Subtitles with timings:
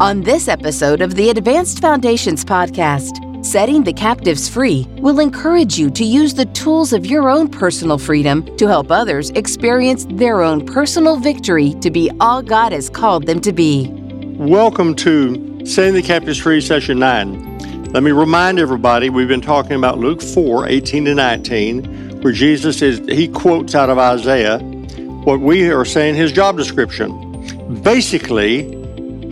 [0.00, 5.88] On this episode of the Advanced Foundations podcast, Setting the Captives Free will encourage you
[5.90, 10.66] to use the tools of your own personal freedom to help others experience their own
[10.66, 13.88] personal victory to be all God has called them to be.
[14.36, 17.92] Welcome to Setting the Captives Free, Session 9.
[17.92, 22.82] Let me remind everybody we've been talking about Luke 4 18 to 19, where Jesus
[22.82, 27.80] is, he quotes out of Isaiah what we are saying his job description.
[27.82, 28.83] Basically,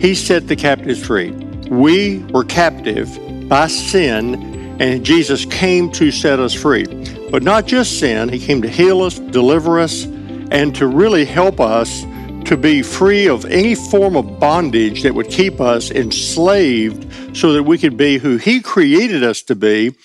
[0.03, 1.31] he set the captives free.
[1.69, 3.07] We were captive
[3.47, 6.83] by sin, and Jesus came to set us free.
[7.31, 10.03] But not just sin, He came to heal us, deliver us,
[10.51, 12.01] and to really help us
[12.43, 17.63] to be free of any form of bondage that would keep us enslaved so that
[17.63, 19.95] we could be who He created us to be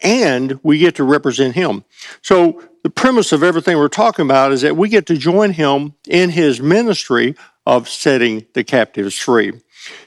[0.00, 1.84] and we get to represent Him.
[2.22, 5.94] So, the premise of everything we're talking about is that we get to join Him
[6.06, 7.34] in His ministry
[7.68, 9.52] of setting the captives free.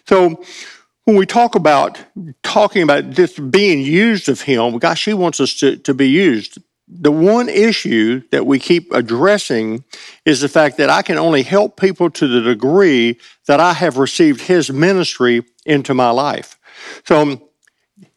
[0.07, 0.43] So
[1.05, 2.03] when we talk about
[2.41, 6.57] talking about this being used of him, gosh, he wants us to, to be used.
[6.87, 9.83] The one issue that we keep addressing
[10.25, 13.97] is the fact that I can only help people to the degree that I have
[13.97, 16.57] received his ministry into my life.
[17.05, 17.51] So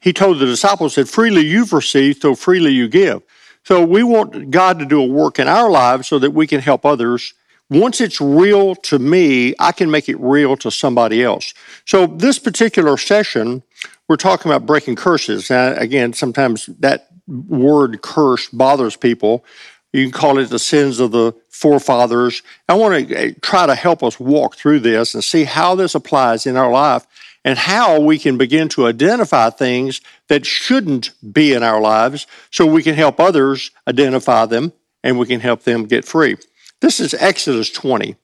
[0.00, 3.22] he told the disciples that freely you've received, so freely you give.
[3.62, 6.61] So we want God to do a work in our lives so that we can
[6.61, 7.34] help others
[7.80, 11.55] once it's real to me, I can make it real to somebody else.
[11.84, 13.62] So, this particular session,
[14.08, 15.50] we're talking about breaking curses.
[15.50, 19.45] Now, again, sometimes that word curse bothers people.
[19.92, 22.42] You can call it the sins of the forefathers.
[22.69, 25.95] I want to eh, try to help us walk through this and see how this
[25.95, 27.06] applies in our life
[27.45, 32.67] and how we can begin to identify things that shouldn't be in our lives so
[32.67, 36.36] we can help others identify them and we can help them get free.
[36.80, 38.17] This is Exodus 20,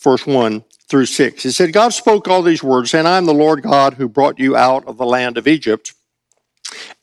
[0.00, 1.44] verse 1 through 6.
[1.44, 4.38] It said, God spoke all these words, and I am the Lord God who brought
[4.38, 5.92] you out of the land of Egypt,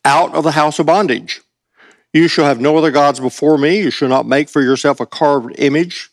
[0.05, 1.41] out of the house of bondage.
[2.13, 3.79] You shall have no other gods before me.
[3.79, 6.09] You shall not make for yourself a carved image,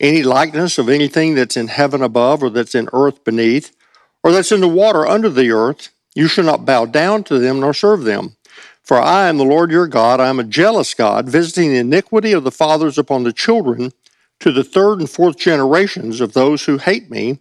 [0.00, 3.74] any likeness of anything that's in heaven above, or that's in earth beneath,
[4.22, 5.90] or that's in the water under the earth.
[6.14, 8.36] You shall not bow down to them nor serve them.
[8.82, 10.20] For I am the Lord your God.
[10.20, 13.92] I am a jealous God, visiting the iniquity of the fathers upon the children
[14.40, 17.38] to the third and fourth generations of those who hate me,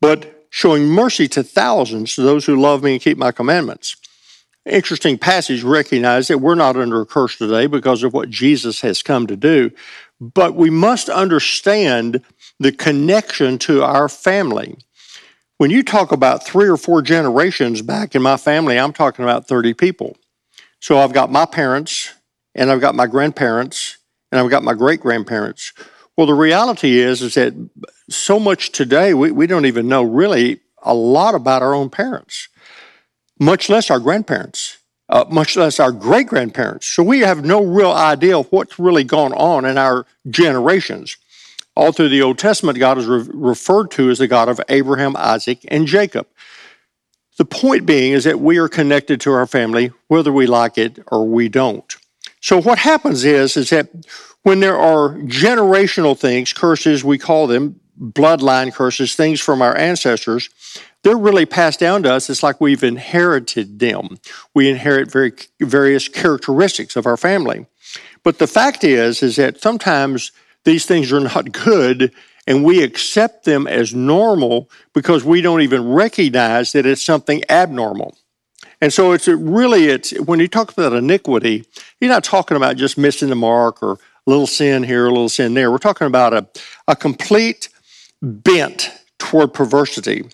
[0.00, 3.96] but showing mercy to thousands to those who love me and keep my commandments.
[4.64, 9.02] Interesting passage, recognize that we're not under a curse today because of what Jesus has
[9.02, 9.70] come to do,
[10.20, 12.22] but we must understand
[12.58, 14.76] the connection to our family.
[15.58, 19.46] When you talk about three or four generations back in my family, I'm talking about
[19.46, 20.16] 30 people.
[20.80, 22.12] So I've got my parents,
[22.54, 23.98] and I've got my grandparents,
[24.30, 25.72] and I've got my great grandparents
[26.16, 27.54] well, the reality is is that
[28.08, 32.48] so much today we, we don't even know really a lot about our own parents,
[33.38, 34.78] much less our grandparents,
[35.08, 36.86] uh, much less our great grandparents.
[36.86, 41.16] So we have no real idea of what's really gone on in our generations.
[41.74, 45.14] All through the Old Testament, God is re- referred to as the God of Abraham,
[45.16, 46.26] Isaac, and Jacob.
[47.36, 50.98] The point being is that we are connected to our family, whether we like it
[51.08, 51.94] or we don't.
[52.40, 53.90] So what happens is, is that
[54.46, 60.50] when there are generational things, curses, we call them bloodline curses, things from our ancestors,
[61.02, 62.30] they're really passed down to us.
[62.30, 64.18] It's like we've inherited them.
[64.54, 67.66] We inherit very various characteristics of our family.
[68.22, 70.30] But the fact is, is that sometimes
[70.62, 72.12] these things are not good
[72.46, 78.16] and we accept them as normal because we don't even recognize that it's something abnormal.
[78.80, 81.64] And so it's really it's when you talk about iniquity,
[82.00, 85.54] you're not talking about just missing the mark or little sin here, a little sin
[85.54, 85.70] there.
[85.70, 86.46] We're talking about a,
[86.88, 87.68] a complete
[88.20, 90.24] bent toward perversity.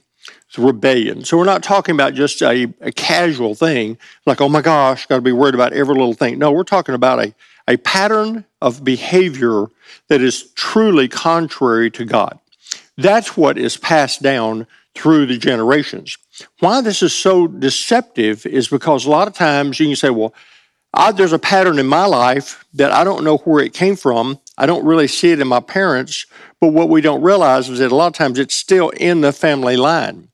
[0.58, 1.24] Rebellion.
[1.24, 5.16] So we're not talking about just a, a casual thing, like, oh my gosh, got
[5.16, 6.38] to be worried about every little thing.
[6.38, 7.34] No, we're talking about a,
[7.68, 9.66] a pattern of behavior
[10.08, 12.38] that is truly contrary to God.
[12.98, 16.18] That's what is passed down through the generations.
[16.58, 20.34] Why this is so deceptive is because a lot of times you can say, well,
[20.94, 24.38] I, there's a pattern in my life that I don't know where it came from.
[24.58, 26.26] I don't really see it in my parents,
[26.60, 29.32] but what we don't realize is that a lot of times it's still in the
[29.32, 30.28] family line.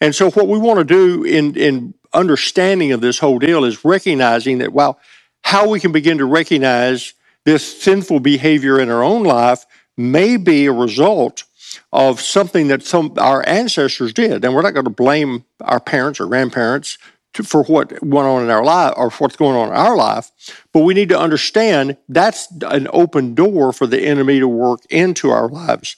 [0.00, 3.84] And so, what we want to do in, in understanding of this whole deal is
[3.84, 4.98] recognizing that, wow,
[5.42, 7.14] how we can begin to recognize
[7.44, 9.64] this sinful behavior in our own life
[9.96, 11.44] may be a result
[11.92, 14.44] of something that some our ancestors did.
[14.44, 16.98] And we're not going to blame our parents or grandparents
[17.34, 20.30] to, for what went on in our life or what's going on in our life,
[20.72, 25.30] but we need to understand that's an open door for the enemy to work into
[25.30, 25.96] our lives.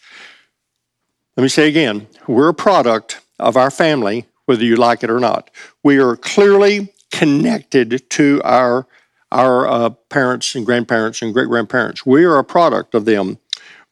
[1.37, 5.21] Let me say again, we're a product of our family, whether you like it or
[5.21, 5.51] not.
[5.85, 8.87] We are clearly connected to our
[9.33, 12.07] our uh, parents and grandparents and great grandparents.
[12.07, 13.39] We are a product of them.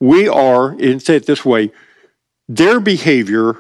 [0.01, 1.73] We are, and say it this way,
[2.49, 3.57] their behavior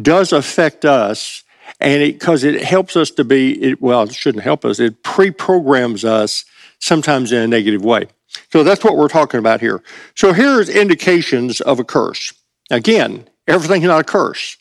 [0.00, 1.44] does affect us,
[1.78, 5.02] and it because it, helps us to be, it, well, it shouldn't help us, it
[5.02, 6.44] pre programs us
[6.78, 8.06] sometimes in a negative way.
[8.52, 9.82] So that's what we're talking about here.
[10.14, 12.32] So here's indications of a curse.
[12.70, 14.56] Again, everything's not a curse.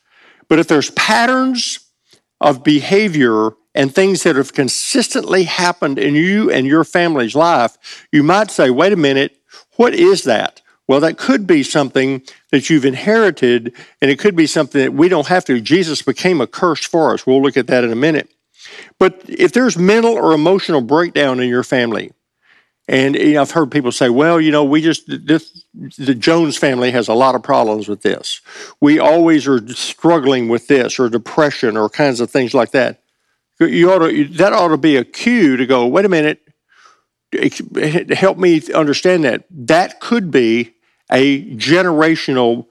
[0.47, 1.79] But if there's patterns
[2.41, 8.23] of behavior and things that have consistently happened in you and your family's life, you
[8.23, 9.37] might say, wait a minute,
[9.75, 10.61] what is that?
[10.89, 15.07] Well, that could be something that you've inherited, and it could be something that we
[15.07, 15.61] don't have to.
[15.61, 17.27] Jesus became a curse for us.
[17.27, 18.27] We'll look at that in a minute.
[18.97, 22.11] But if there's mental or emotional breakdown in your family,
[22.87, 26.57] and you know, I've heard people say, well, you know, we just, this, the Jones
[26.57, 28.41] family has a lot of problems with this.
[28.81, 33.03] We always are struggling with this or depression or kinds of things like that.
[33.59, 36.41] You ought to, that ought to be a cue to go, wait a minute,
[38.11, 39.45] help me understand that.
[39.51, 40.73] That could be
[41.11, 42.67] a generational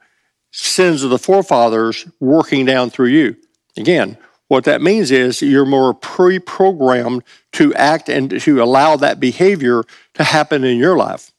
[0.50, 3.37] sins of the forefathers working down through you.
[3.76, 4.17] Again,
[4.49, 9.85] what that means is you're more pre programmed to act and to allow that behavior
[10.14, 11.31] to happen in your life.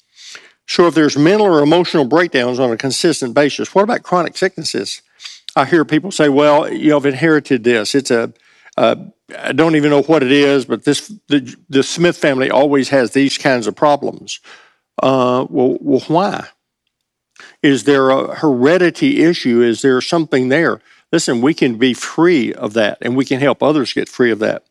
[0.68, 5.02] So, if there's mental or emotional breakdowns on a consistent basis, what about chronic sicknesses?
[5.56, 7.96] I hear people say, well, you know, I've inherited this.
[7.96, 8.32] It's a,
[8.78, 13.12] I don't even know what it is, but this the, the Smith family always has
[13.12, 14.40] these kinds of problems.
[15.02, 16.48] Uh, well, well, why?
[17.62, 19.62] Is there a heredity issue?
[19.62, 20.82] Is there something there?
[21.12, 24.40] Listen, we can be free of that and we can help others get free of
[24.40, 24.64] that.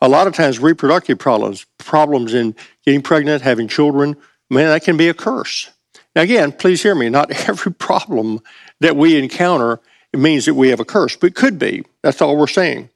[0.00, 4.16] A lot of times, reproductive problems, problems in getting pregnant, having children,
[4.48, 5.70] man, that can be a curse.
[6.14, 7.08] Now, again, please hear me.
[7.08, 8.40] Not every problem
[8.80, 9.80] that we encounter
[10.12, 11.84] means that we have a curse, but it could be.
[12.02, 12.90] That's all we're saying.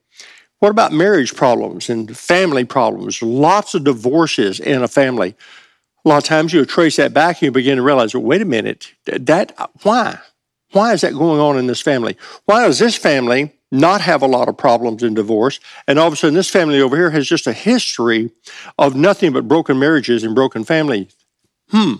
[0.59, 3.23] What about marriage problems and family problems?
[3.23, 5.35] Lots of divorces in a family.
[6.05, 8.43] A lot of times you'll trace that back and you begin to realize, well, wait
[8.43, 10.19] a minute, that why?
[10.73, 12.17] Why is that going on in this family?
[12.45, 15.61] Why does this family not have a lot of problems in divorce?
[15.87, 18.31] And all of a sudden, this family over here has just a history
[18.79, 21.15] of nothing but broken marriages and broken families.
[21.71, 21.95] Hmm,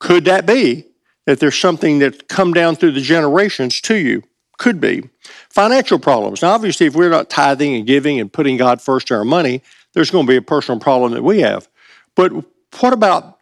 [0.00, 0.86] could that be
[1.24, 4.22] that there's something that's come down through the generations to you?
[4.58, 5.08] Could be.
[5.50, 6.42] Financial problems.
[6.42, 9.62] Now, obviously, if we're not tithing and giving and putting God first in our money,
[9.92, 11.68] there's going to be a personal problem that we have.
[12.14, 12.32] But
[12.80, 13.35] what about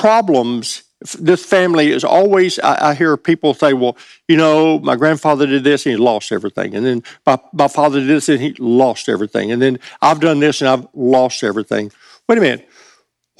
[0.00, 0.84] problems
[1.18, 3.98] this family is always I, I, hear people say well
[4.28, 6.74] you know my grandfather did this and he lost everything.
[6.74, 9.52] And then my, my father did this and he lost everything.
[9.52, 11.92] And then i've done this and i've lost everything.
[12.28, 12.68] Wait a minute.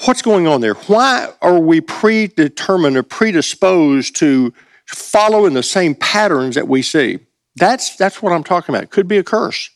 [0.05, 0.75] What's going on there?
[0.75, 4.53] Why are we predetermined or predisposed to
[4.87, 7.21] follow in the same patterns that we see?
[7.57, 8.85] That's that's what i'm talking about.
[8.85, 9.71] It could be a curse.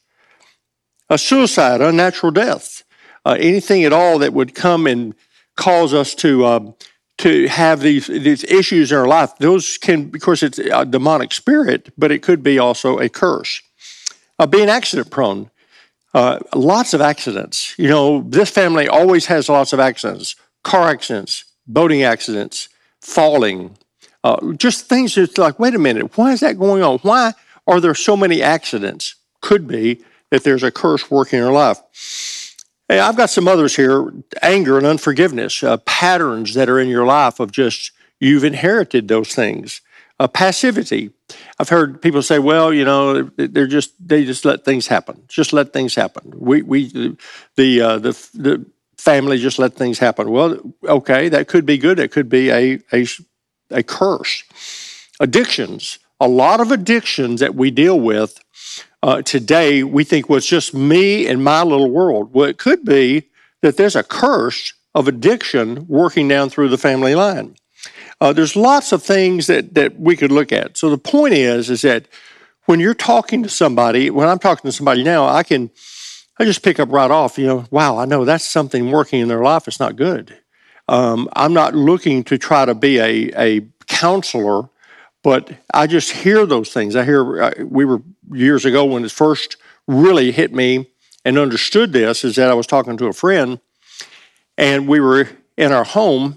[1.09, 2.85] A suicide unnatural death
[3.25, 5.15] uh, anything at all that would come and
[5.57, 6.73] cause us to uh,
[7.19, 9.37] to have these these issues in our life.
[9.39, 13.63] Those can, of course, it's a demonic spirit, but it could be also a curse.
[14.39, 15.51] Uh, being accident prone,
[16.13, 17.75] uh, lots of accidents.
[17.79, 22.69] You know, this family always has lots of accidents: car accidents, boating accidents,
[23.01, 23.77] falling,
[24.25, 26.99] uh, just things that's like, wait a minute, why is that going on?
[26.99, 27.35] Why
[27.67, 29.17] are there so many accidents?
[29.41, 31.79] Could be that there's a curse working in our life.
[32.89, 34.13] Hey, I've got some others here
[34.43, 39.35] anger and unforgiveness, uh, patterns that are in your life of just you've inherited those
[39.35, 39.81] things.
[40.21, 41.11] Uh, passivity.
[41.59, 45.23] I've heard people say, well, you know, they're just, they just let things happen.
[45.27, 46.33] Just let things happen.
[46.37, 47.17] We, we,
[47.57, 48.65] the, uh, the, the
[48.97, 50.31] family just let things happen.
[50.31, 51.99] Well, okay, that could be good.
[51.99, 53.07] It could be a, a,
[53.71, 54.45] a curse.
[55.19, 55.99] Addictions.
[56.21, 58.39] A lot of addictions that we deal with
[59.05, 62.33] uh, today we think, well, just me and my little world.
[62.33, 63.29] Well, it could be
[63.61, 67.55] that there's a curse of addiction working down through the family line.
[68.19, 70.79] Uh, there's lots of things that, that we could look at.
[70.79, 72.09] So the point is, is that
[72.65, 75.71] when you're talking to somebody, when I'm talking to somebody now, I can,
[76.39, 79.29] I just pick up right off, you know, wow, I know that's something working in
[79.29, 79.69] their life.
[79.69, 80.39] It's not good.
[80.89, 84.71] Um, I'm not looking to try to be a, a counselor,
[85.25, 86.95] but I just hear those things.
[86.95, 89.57] I hear, uh, we were years ago when it first
[89.89, 90.91] really hit me
[91.25, 93.59] and understood this is that I was talking to a friend
[94.59, 95.27] and we were
[95.57, 96.37] in our home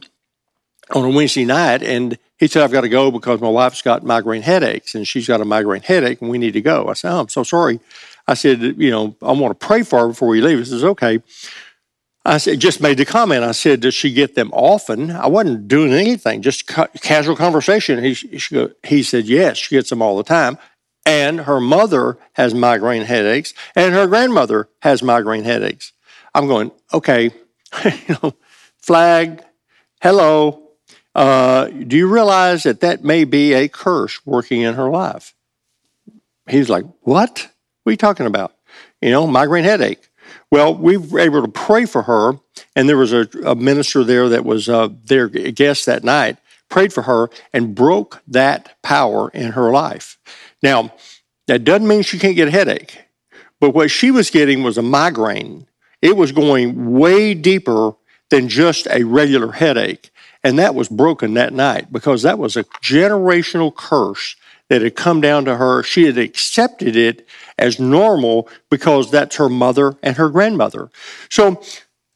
[0.95, 4.03] on a Wednesday night and he said, I've got to go because my wife's got
[4.03, 6.87] migraine headaches and she's got a migraine headache and we need to go.
[6.87, 7.81] I said, Oh, I'm so sorry.
[8.25, 10.59] I said, You know, I want to pray for her before we leave.
[10.59, 11.21] He says, Okay.
[12.27, 13.43] I said, just made the comment.
[13.43, 15.11] I said, Does she get them often?
[15.11, 18.03] I wasn't doing anything, just ca- casual conversation.
[18.03, 20.57] He, she, he said, Yes, she gets them all the time
[21.07, 25.93] and her mother has migraine headaches, and her grandmother has migraine headaches.
[26.35, 27.31] I'm going, okay,
[27.85, 28.33] you know,
[28.77, 29.41] flag,
[30.01, 30.63] hello.
[31.15, 35.33] Uh, do you realize that that may be a curse working in her life?
[36.47, 37.49] He's like, what?
[37.83, 38.53] What are you talking about?
[39.01, 40.09] You know, migraine headache.
[40.51, 42.39] Well, we were able to pray for her,
[42.75, 46.37] and there was a, a minister there that was uh, their guest that night,
[46.69, 50.17] prayed for her, and broke that power in her life.
[50.61, 50.93] Now,
[51.47, 52.97] that doesn't mean she can't get a headache,
[53.59, 55.67] but what she was getting was a migraine.
[56.01, 57.93] It was going way deeper
[58.29, 60.11] than just a regular headache.
[60.43, 64.35] And that was broken that night because that was a generational curse
[64.69, 65.83] that had come down to her.
[65.83, 70.89] She had accepted it as normal because that's her mother and her grandmother.
[71.29, 71.61] So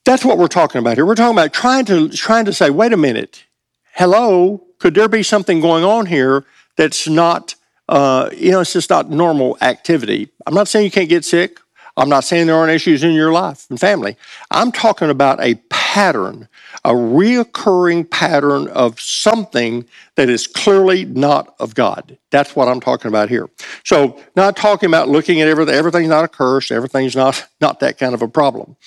[0.05, 1.05] that's what we're talking about here.
[1.05, 3.45] We're talking about trying to trying to say, wait a minute,
[3.93, 7.55] hello, could there be something going on here that's not,
[7.87, 10.29] uh, you know, it's just not normal activity.
[10.45, 11.59] I'm not saying you can't get sick.
[11.97, 14.17] I'm not saying there aren't issues in your life and family.
[14.49, 15.55] I'm talking about a
[15.91, 16.47] pattern,
[16.85, 22.17] a reoccurring pattern of something that is clearly not of God.
[22.29, 23.49] That's what I'm talking about here.
[23.83, 27.97] So, not talking about looking at everything, everything's not a curse, everything's not, not that
[27.97, 28.77] kind of a problem.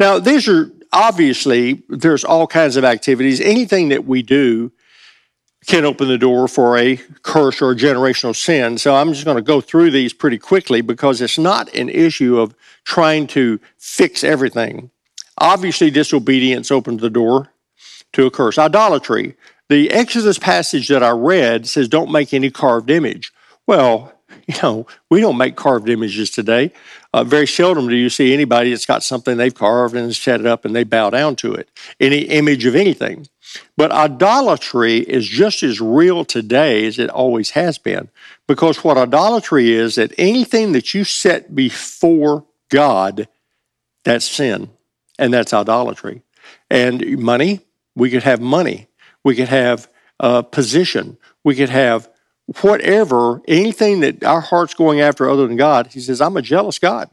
[0.00, 3.38] Now, these are obviously, there's all kinds of activities.
[3.38, 4.72] Anything that we do
[5.66, 8.78] can open the door for a curse or a generational sin.
[8.78, 12.38] So I'm just going to go through these pretty quickly because it's not an issue
[12.38, 14.90] of trying to fix everything.
[15.38, 17.50] Obviously, disobedience opens the door
[18.12, 18.58] to a curse.
[18.58, 19.36] Idolatry.
[19.68, 23.32] The Exodus passage that I read says, don't make any carved image.
[23.66, 24.12] Well,
[24.46, 26.72] you know, we don't make carved images today.
[27.12, 30.46] Uh, very seldom do you see anybody that's got something they've carved and set it
[30.46, 33.26] up and they bow down to it, any image of anything.
[33.76, 38.08] But idolatry is just as real today as it always has been.
[38.46, 43.28] Because what idolatry is, that anything that you set before God,
[44.04, 44.70] that's sin.
[45.18, 46.22] And that's idolatry.
[46.70, 47.60] And money,
[47.94, 48.88] we could have money.
[49.24, 49.88] We could have
[50.20, 51.18] uh, position.
[51.44, 52.08] We could have
[52.62, 55.88] whatever, anything that our heart's going after other than God.
[55.88, 57.10] He says, I'm a jealous God.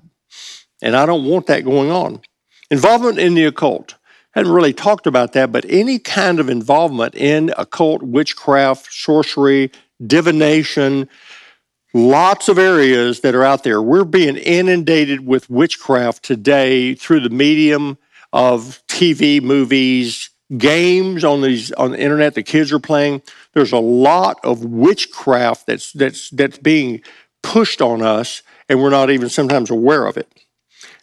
[0.81, 2.21] And I don't want that going on.
[2.69, 3.95] Involvement in the occult
[4.31, 9.71] hadn't really talked about that, but any kind of involvement in occult, witchcraft, sorcery,
[10.05, 11.07] divination,
[11.93, 13.81] lots of areas that are out there.
[13.81, 17.97] We're being inundated with witchcraft today through the medium
[18.31, 23.21] of TV, movies, games on these on the internet the kids are playing.
[23.53, 27.01] There's a lot of witchcraft that's that's that's being
[27.41, 30.27] pushed on us, and we're not even sometimes aware of it.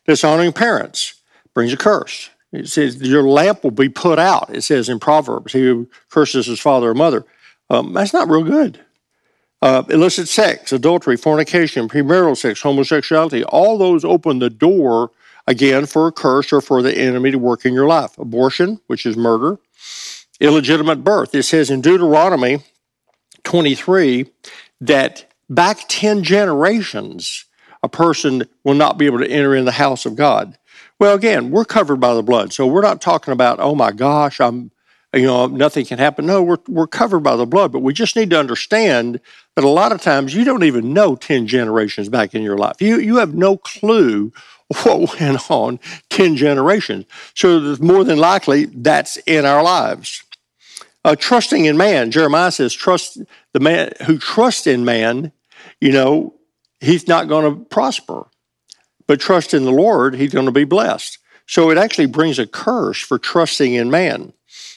[0.06, 1.14] Dishonoring parents
[1.54, 2.30] brings a curse.
[2.52, 4.54] It says your lamp will be put out.
[4.54, 7.25] It says in Proverbs, he who curses his father or mother.
[7.68, 8.80] Um, that's not real good.
[9.62, 15.11] Uh, illicit sex, adultery, fornication, premarital sex, homosexuality, all those open the door
[15.47, 18.17] again for a curse or for the enemy to work in your life.
[18.19, 19.59] Abortion, which is murder,
[20.40, 21.35] illegitimate birth.
[21.35, 22.61] It says in Deuteronomy
[23.45, 24.26] 23
[24.81, 27.45] that back 10 generations,
[27.83, 30.57] a person will not be able to enter in the house of God.
[30.99, 32.52] Well, again, we're covered by the blood.
[32.52, 34.71] So we're not talking about, oh my gosh, I'm,
[35.14, 36.26] you know, nothing can happen.
[36.26, 39.21] No, we're, we're covered by the blood, but we just need to understand
[39.61, 42.81] that a lot of times you don't even know 10 generations back in your life.
[42.81, 44.33] You, you have no clue
[44.85, 47.07] what went on 10 generations.
[47.35, 50.23] So more than likely that's in our lives.
[51.05, 53.19] Uh, trusting in man, Jeremiah says, trust
[53.52, 55.33] the man who trusts in man,
[55.81, 56.35] you know,
[56.81, 58.26] he's not going to prosper
[59.11, 61.19] but trust in the Lord, he's going to be blessed.
[61.45, 64.33] So it actually brings a curse for trusting in man.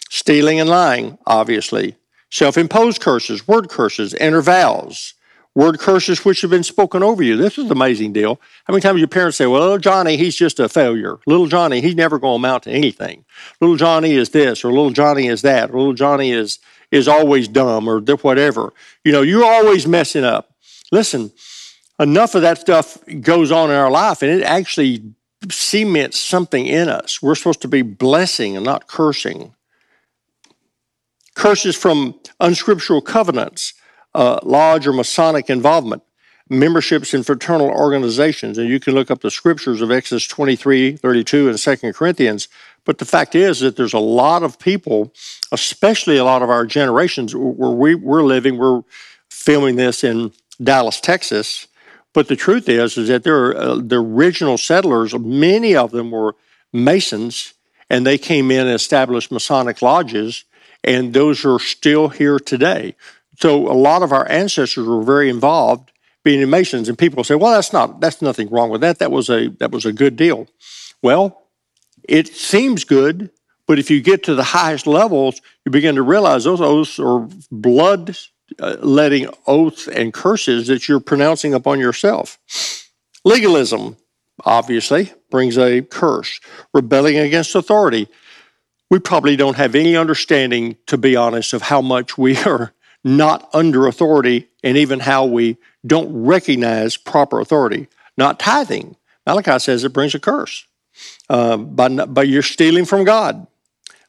[0.09, 1.97] Stealing and lying, obviously.
[2.33, 5.13] Self imposed curses, word curses, inner vows,
[5.53, 7.37] word curses which have been spoken over you.
[7.37, 8.41] This is an amazing deal.
[8.63, 11.19] How many times your parents say, well, little Johnny, he's just a failure.
[11.27, 13.23] Little Johnny, he's never going to amount to anything.
[13.61, 16.57] Little Johnny is this, or little Johnny is that, or little Johnny is,
[16.89, 18.73] is always dumb, or whatever.
[19.03, 20.55] You know, you're always messing up.
[20.91, 21.31] Listen,
[21.99, 25.03] enough of that stuff goes on in our life and it actually
[25.51, 27.21] cements something in us.
[27.21, 29.53] We're supposed to be blessing and not cursing.
[31.35, 33.73] Curses from unscriptural covenants,
[34.13, 36.03] uh, lodge or Masonic involvement,
[36.49, 38.57] memberships in fraternal organizations.
[38.57, 42.47] And you can look up the scriptures of Exodus 23, 32, and 2 Corinthians.
[42.85, 45.13] But the fact is that there's a lot of people,
[45.51, 48.83] especially a lot of our generations where we, we're living, we're
[49.29, 51.67] filming this in Dallas, Texas,
[52.13, 56.11] but the truth is, is that there are, uh, the original settlers, many of them
[56.11, 56.35] were
[56.71, 57.53] Masons,
[57.89, 60.45] and they came in and established Masonic lodges,
[60.83, 62.95] and those are still here today.
[63.39, 65.91] So a lot of our ancestors were very involved,
[66.23, 68.99] being in Masons, and people say, "Well, that's not that's nothing wrong with that.
[68.99, 70.47] That was a that was a good deal."
[71.01, 71.43] Well,
[72.07, 73.29] it seems good,
[73.67, 77.27] but if you get to the highest levels, you begin to realize those oaths are
[77.51, 78.15] blood
[78.59, 82.37] uh, letting oaths and curses that you're pronouncing upon yourself.
[83.25, 83.95] Legalism,
[84.45, 86.39] obviously, brings a curse.
[86.73, 88.07] Rebelling against authority.
[88.93, 92.73] We probably don't have any understanding, to be honest, of how much we are
[93.03, 97.87] not under authority and even how we don't recognize proper authority.
[98.17, 98.95] Not tithing.
[99.25, 100.67] Malachi says it brings a curse.
[101.27, 101.57] Uh,
[102.23, 103.47] you're stealing from God.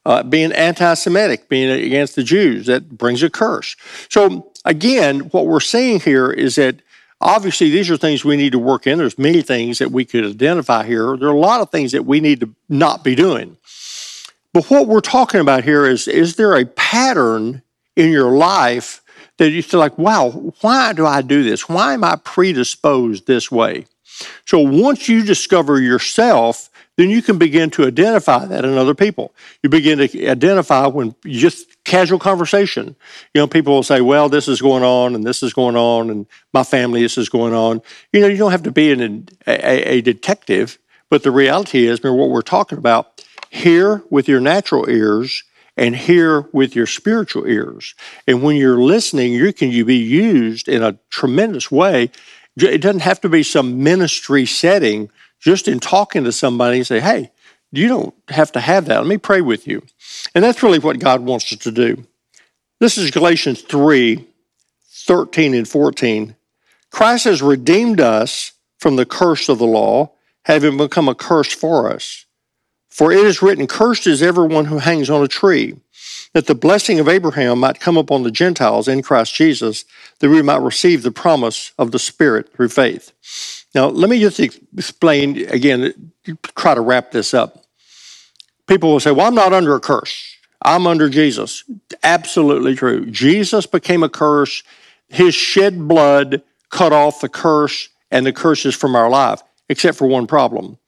[0.05, 3.77] Uh, being anti Semitic, being against the Jews, that brings a curse.
[4.11, 6.77] So, again, what we're seeing here is that
[7.23, 8.99] obviously these are things we need to work in.
[8.99, 11.17] There's many things that we could identify here.
[11.17, 13.57] There are a lot of things that we need to not be doing.
[14.55, 17.61] But what we're talking about here is is there a pattern
[17.97, 19.03] in your life
[19.37, 20.31] that you feel like, wow,
[20.61, 21.69] why do I do this?
[21.69, 23.87] Why am I predisposed this way?
[24.47, 29.35] So once you discover yourself, then you can begin to identify that in other people.
[29.65, 32.95] You begin to identify when just casual conversation.
[33.35, 36.11] You know, people will say, well, this is going on and this is going on
[36.11, 37.83] and my family, this is going on.
[38.13, 40.79] You know, you don't have to be an, a, a detective,
[41.11, 45.45] but the reality is, remember what we're talking about, hear with your natural ears
[45.77, 47.95] and hear with your spiritual ears.
[48.27, 52.11] And when you're listening, you can you be used in a tremendous way.
[52.57, 55.11] It doesn't have to be some ministry setting.
[55.41, 57.31] Just in talking to somebody, and say, "Hey,
[57.71, 58.99] you don't have to have that.
[58.99, 59.83] Let me pray with you."
[60.35, 62.07] And that's really what God wants us to do.
[62.81, 64.27] This is Galatians 3
[64.89, 66.35] 13 and 14.
[66.91, 70.13] Christ has redeemed us from the curse of the law,
[70.45, 72.24] having become a curse for us.
[72.95, 75.75] For it is written, Cursed is everyone who hangs on a tree,
[76.33, 79.85] that the blessing of Abraham might come upon the Gentiles in Christ Jesus,
[80.21, 83.11] that we might receive the promise of the Spirit through faith.
[83.75, 86.13] Now, let me just explain again,
[86.57, 87.65] try to wrap this up.
[88.69, 90.37] People will say, Well, I'm not under a curse.
[90.63, 91.65] I'm under Jesus.
[92.05, 93.07] Absolutely true.
[93.11, 94.63] Jesus became a curse.
[95.09, 100.07] His shed blood cut off the curse and the curses from our life, except for
[100.07, 100.79] one problem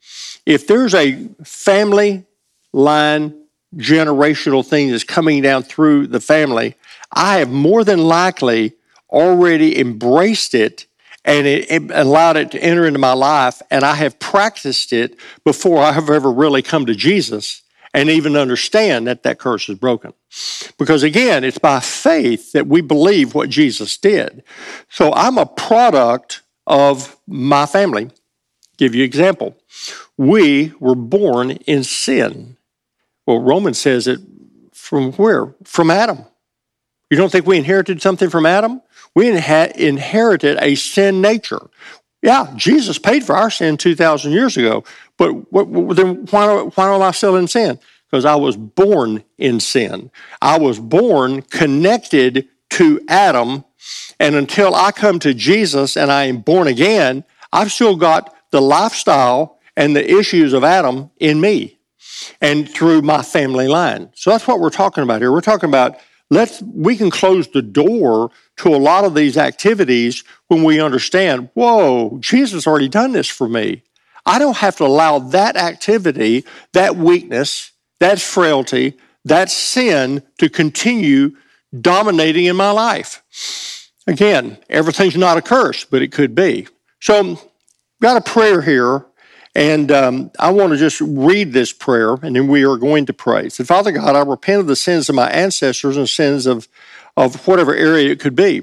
[0.47, 2.25] if there's a family
[2.71, 3.37] line
[3.75, 6.75] generational thing that's coming down through the family,
[7.11, 8.73] I have more than likely
[9.09, 10.85] already embraced it
[11.25, 15.19] and it, it allowed it to enter into my life, and I have practiced it
[15.43, 17.63] before I have ever really come to Jesus
[17.93, 20.13] and even understand that that curse is broken.
[20.77, 24.41] Because again, it's by faith that we believe what Jesus did.
[24.89, 28.09] So I'm a product of my family.
[28.77, 29.57] Give you an example
[30.17, 32.57] we were born in sin.
[33.25, 34.19] Well, Romans says it
[34.73, 35.53] from where?
[35.63, 36.25] From Adam.
[37.09, 38.81] You don't think we inherited something from Adam?
[39.15, 41.69] We inha- inherited a sin nature.
[42.21, 44.83] Yeah, Jesus paid for our sin 2,000 years ago,
[45.17, 47.79] but what, then why, why am I still in sin?
[48.09, 50.09] Because I was born in sin.
[50.41, 53.63] I was born connected to Adam,
[54.19, 58.61] and until I come to Jesus and I am born again, I've still got the
[58.61, 61.77] lifestyle and the issues of Adam in me
[62.41, 64.09] and through my family line.
[64.15, 65.31] So that's what we're talking about here.
[65.31, 65.97] We're talking about
[66.29, 71.49] let's we can close the door to a lot of these activities when we understand,
[71.53, 73.83] whoa, Jesus already done this for me.
[74.25, 81.35] I don't have to allow that activity, that weakness, that frailty, that sin to continue
[81.79, 83.23] dominating in my life.
[84.05, 86.67] Again, everything's not a curse, but it could be.
[86.99, 87.39] So,
[88.01, 89.05] got a prayer here
[89.57, 93.13] and um, I want to just read this prayer, and then we are going to
[93.13, 93.49] pray.
[93.49, 96.67] So, Father God, I repent of the sins of my ancestors and sins of,
[97.17, 98.61] of whatever area it could be.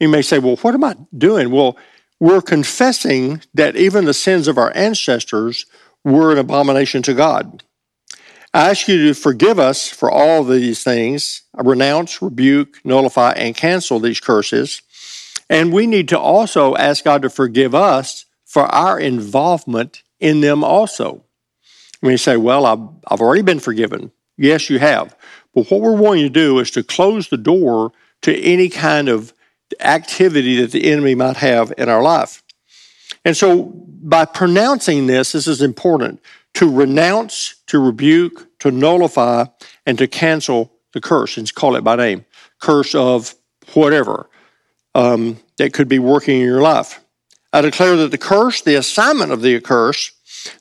[0.00, 1.52] You may say, well, what am I doing?
[1.52, 1.76] Well,
[2.18, 5.66] we're confessing that even the sins of our ancestors
[6.02, 7.62] were an abomination to God.
[8.52, 14.00] I ask you to forgive us for all these things, renounce, rebuke, nullify, and cancel
[14.00, 14.82] these curses.
[15.48, 18.24] And we need to also ask God to forgive us
[18.54, 21.24] for our involvement in them also.
[21.98, 24.12] When you say, Well, I've, I've already been forgiven.
[24.36, 25.16] Yes, you have.
[25.54, 27.90] But what we're wanting to do is to close the door
[28.22, 29.32] to any kind of
[29.80, 32.44] activity that the enemy might have in our life.
[33.24, 36.20] And so, by pronouncing this, this is important
[36.54, 39.46] to renounce, to rebuke, to nullify,
[39.84, 42.24] and to cancel the curse, and call it by name
[42.60, 43.34] curse of
[43.72, 44.30] whatever
[44.94, 47.03] um, that could be working in your life.
[47.54, 50.10] I declare that the curse, the assignment of the curse,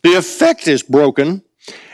[0.04, 1.42] the effect is broken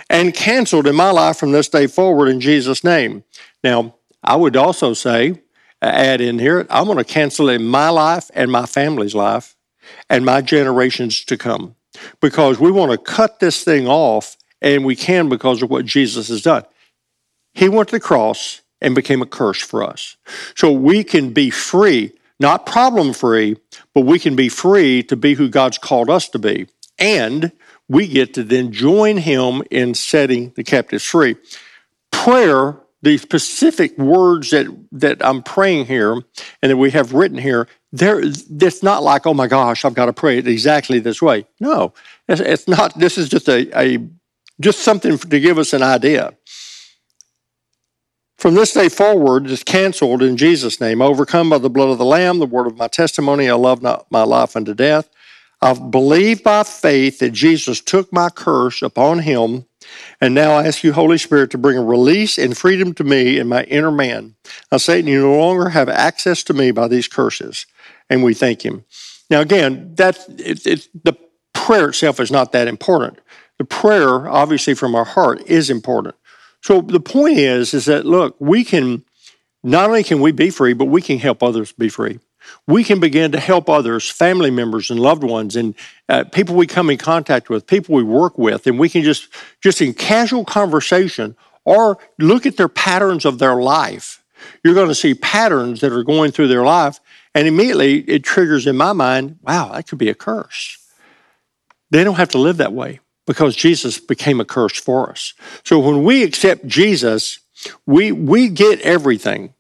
[0.10, 3.24] and canceled in my life from this day forward in Jesus' name.
[3.64, 5.42] Now, I would also say,
[5.82, 6.68] add in here.
[6.70, 9.56] I'm going to cancel it in my life and my family's life
[10.10, 11.78] and my generations to come
[12.20, 16.28] because we want to cut this thing off and we can because of what Jesus
[16.28, 16.66] has done.
[17.54, 20.18] He went to the cross and became a curse for us.
[20.56, 23.58] So we can be free, not problem free,
[23.94, 26.68] but we can be free to be who God's called us to be.
[26.98, 27.52] And
[27.88, 31.36] we get to then join him in setting the captives free.
[32.12, 37.68] Prayer, the specific words that, that I'm praying here and that we have written here,
[37.92, 41.48] there it's not like, oh my gosh, I've got to pray it exactly this way.
[41.60, 41.94] No,
[42.28, 42.98] it's, it's not.
[42.98, 43.98] This is just a, a
[44.60, 46.34] just something to give us an idea.
[48.40, 51.02] From this day forward, it's canceled in Jesus' name.
[51.02, 53.50] Overcome by the blood of the Lamb, the word of my testimony.
[53.50, 55.10] I love not my life unto death.
[55.62, 59.66] I believe by faith that Jesus took my curse upon him.
[60.22, 63.40] And now I ask you, Holy Spirit, to bring a release and freedom to me
[63.40, 64.36] and my inner man.
[64.72, 67.66] Now, Satan, you no longer have access to me by these curses.
[68.10, 68.86] And we thank him.
[69.30, 71.18] Now, again, that it, it, the
[71.54, 73.20] prayer itself is not that important.
[73.58, 76.16] The prayer, obviously, from our heart is important.
[76.62, 79.04] So the point is, is that look, we can
[79.64, 82.20] not only can we be free, but we can help others be free.
[82.66, 85.76] We can begin to help others, family members and loved ones, and
[86.08, 89.28] uh, people we come in contact with, people we work with, and we can just
[89.62, 94.24] just in casual conversation or look at their patterns of their life.
[94.64, 97.00] You're going to see patterns that are going through their life,
[97.36, 100.78] and immediately it triggers in my mind, wow, that could be a curse.
[101.92, 105.36] They don't have to live that way because Jesus became a curse for us.
[105.64, 107.38] So when we accept Jesus,
[107.86, 109.54] we, we get everything.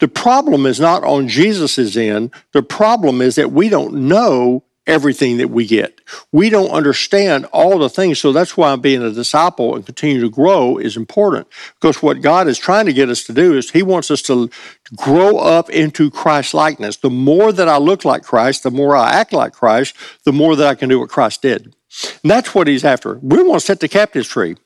[0.00, 2.32] The problem is not on Jesus' end.
[2.50, 6.00] The problem is that we don't know everything that we get.
[6.32, 8.18] We don't understand all the things.
[8.18, 11.46] So that's why being a disciple and continue to grow is important.
[11.74, 14.50] Because what God is trying to get us to do is He wants us to
[14.96, 16.96] grow up into Christ likeness.
[16.96, 20.56] The more that I look like Christ, the more I act like Christ, the more
[20.56, 21.76] that I can do what Christ did.
[22.22, 23.18] And that's what he's after.
[23.22, 24.56] We want to set the captives free.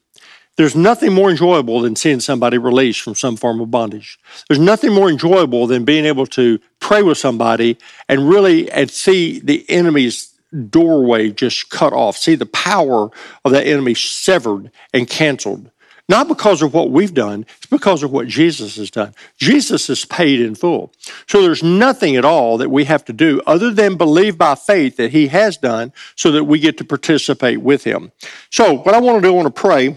[0.56, 4.18] There's nothing more enjoyable than seeing somebody released from some form of bondage.
[4.48, 9.40] There's nothing more enjoyable than being able to pray with somebody and really and see
[9.40, 10.35] the enemy's
[10.68, 13.11] doorway just cut off, see the power
[13.44, 15.70] of that enemy severed and canceled.
[16.09, 19.15] Not because of what we've done, it's because of what Jesus has done.
[19.38, 20.93] Jesus is paid in full.
[21.29, 24.97] So there's nothing at all that we have to do other than believe by faith
[24.97, 28.12] that he has done so that we get to participate with him.
[28.51, 29.97] So what I want to do, I want to pray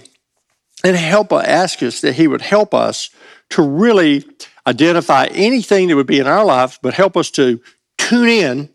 [0.84, 3.10] and help ask us that he would help us
[3.50, 4.24] to really
[4.68, 7.60] identify anything that would be in our lives, but help us to
[7.98, 8.70] tune in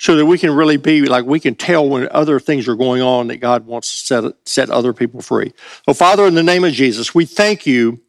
[0.00, 3.02] so that we can really be like we can tell when other things are going
[3.02, 5.52] on that God wants to set, set other people free.
[5.86, 8.00] So, Father, in the name of Jesus, we thank you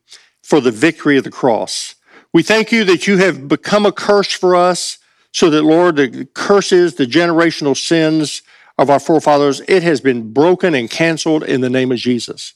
[0.42, 1.96] for the victory of the cross.
[2.32, 5.00] We thank you that you have become a curse for us
[5.34, 8.42] so that, Lord, the curses, the generational sins
[8.78, 12.54] of our forefathers, it has been broken and canceled in the name of Jesus.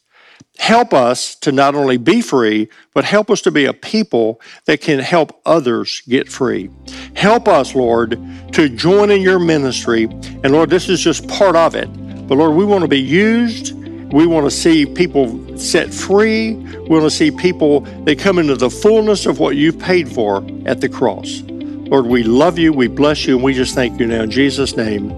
[0.58, 4.80] Help us to not only be free, but help us to be a people that
[4.80, 6.70] can help others get free.
[7.16, 8.18] Help us, Lord,
[8.54, 10.06] to join in your ministry.
[10.06, 11.88] And Lord, this is just part of it.
[12.28, 13.74] But Lord, we want to be used.
[14.14, 16.54] We want to see people set free.
[16.54, 20.38] We want to see people that come into the fullness of what you've paid for
[20.66, 21.42] at the cross.
[21.48, 24.76] Lord, we love you, we bless you, and we just thank you now in Jesus'
[24.76, 25.12] name.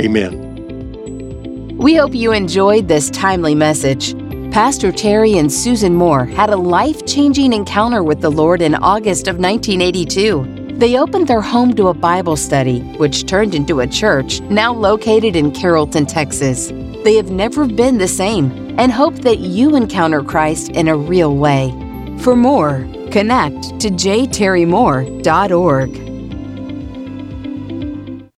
[0.00, 1.76] Amen.
[1.76, 4.14] We hope you enjoyed this timely message.
[4.56, 9.28] Pastor Terry and Susan Moore had a life changing encounter with the Lord in August
[9.28, 10.78] of 1982.
[10.78, 15.36] They opened their home to a Bible study, which turned into a church now located
[15.36, 16.68] in Carrollton, Texas.
[17.04, 21.36] They have never been the same and hope that you encounter Christ in a real
[21.36, 21.68] way.
[22.20, 22.78] For more,
[23.10, 26.15] connect to jterrymoore.org.